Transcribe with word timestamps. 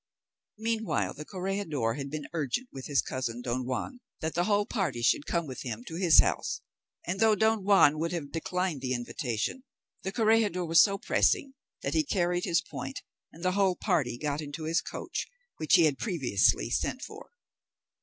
Meanwhile 0.57 1.13
the 1.13 1.25
corregidor 1.25 1.93
had 1.93 2.09
been 2.09 2.25
urgent 2.33 2.69
with 2.71 2.87
his 2.87 3.03
cousin 3.03 3.43
Don 3.43 3.67
Juan 3.67 3.99
that 4.19 4.33
the 4.33 4.45
whole 4.45 4.65
party 4.65 5.03
should 5.03 5.27
come 5.27 5.45
with 5.45 5.61
him 5.61 5.83
to 5.85 5.93
his 5.93 6.17
house; 6.21 6.61
and 7.05 7.19
though 7.19 7.35
Don 7.35 7.63
Juan 7.63 7.99
would 7.99 8.11
have 8.11 8.31
declined 8.31 8.81
the 8.81 8.95
invitation, 8.95 9.63
the 10.01 10.11
corregidor 10.11 10.65
was 10.65 10.81
so 10.81 10.97
pressing 10.97 11.53
that 11.83 11.93
he 11.93 12.03
carried 12.03 12.45
his 12.45 12.63
point, 12.63 13.03
and 13.31 13.45
the 13.45 13.51
whole 13.51 13.75
party 13.75 14.17
got 14.17 14.41
into 14.41 14.63
his 14.63 14.81
coach, 14.81 15.27
which 15.57 15.75
he 15.75 15.83
had 15.85 15.99
previously 15.99 16.71
sent 16.71 17.03
for. 17.03 17.29